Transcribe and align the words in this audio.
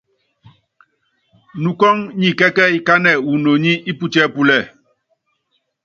Nukɔ́ŋ 1.61 1.97
nyi 2.19 2.29
kɛ́kɛ́yí 2.39 2.79
kánɛ 2.87 3.11
wu 3.25 3.31
inoní 3.37 3.71
íputíɛ́púlɛ. 3.91 4.59